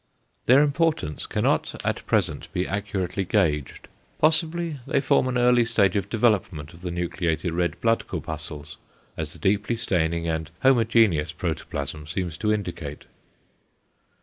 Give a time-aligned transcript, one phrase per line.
[0.47, 3.87] Their importance cannot at present be accurately gauged.
[4.17, 8.77] Possibly they form an early stage of development of the nucleated red blood corpuscles,
[9.15, 13.05] as the deeply staining and homogeneous protoplasm seems to indicate.